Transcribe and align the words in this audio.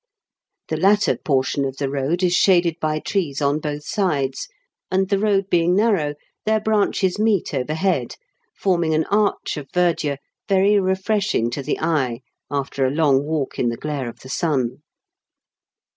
The 0.69 0.77
latter 0.77 1.15
portion 1.15 1.63
of 1.63 1.77
the 1.77 1.87
road 1.87 2.23
is 2.23 2.33
shaded 2.33 2.77
by 2.79 2.97
trees 2.97 3.39
on 3.39 3.59
both 3.59 3.83
sides, 3.85 4.47
and, 4.89 5.07
the 5.07 5.19
road 5.19 5.47
being 5.47 5.75
narrow, 5.75 6.15
their 6.43 6.59
branches 6.59 7.19
meet 7.19 7.53
overhead, 7.53 8.15
forming 8.57 8.95
an 8.95 9.03
arch 9.11 9.57
of 9.57 9.69
verdure 9.75 10.17
very 10.49 10.79
refreshing 10.79 11.51
to 11.51 11.61
the 11.61 11.79
eye 11.79 12.21
after 12.49 12.83
a 12.83 12.89
long 12.89 13.25
walk 13.27 13.59
in 13.59 13.69
the 13.69 13.77
glare 13.77 14.09
of 14.09 14.21
the 14.21 14.29
sun. 14.29 14.81